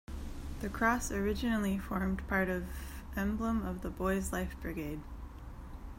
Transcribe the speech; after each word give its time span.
The 0.61 0.67
cross 0.69 1.11
originally 1.11 1.77
formed 1.77 2.27
part 2.27 2.49
of 2.49 2.65
emblem 3.15 3.61
of 3.63 3.81
the 3.81 3.91
Boys' 3.91 4.33
Life 4.33 4.55
Brigade. 4.59 5.01